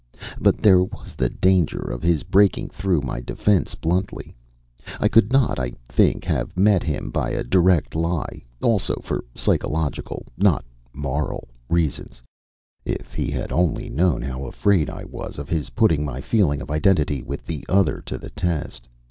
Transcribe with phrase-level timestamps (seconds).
[0.39, 4.33] But there was the danger of his breaking through my defense bluntly.
[4.99, 10.25] I could not, I think, have met him by a direct lie, also for psychological
[10.35, 12.19] (not moral) reasons.
[12.83, 16.71] If he had only known how afraid I was of his putting my feeling of
[16.71, 18.87] identity with the other to the test!